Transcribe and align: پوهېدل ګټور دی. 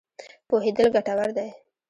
پوهېدل 0.47 0.87
ګټور 0.95 1.29
دی. 1.37 1.49